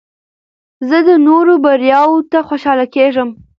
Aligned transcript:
زه 0.89 0.97
د 1.07 1.09
نورو 1.27 1.53
بریاوو 1.63 2.27
ته 2.31 2.39
خوشحاله 2.47 2.85
کېږم. 2.95 3.29